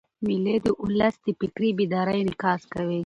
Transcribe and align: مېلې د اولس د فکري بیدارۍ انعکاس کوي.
مېلې 0.25 0.55
د 0.65 0.67
اولس 0.81 1.15
د 1.25 1.27
فکري 1.39 1.69
بیدارۍ 1.77 2.19
انعکاس 2.23 2.61
کوي. 2.73 2.99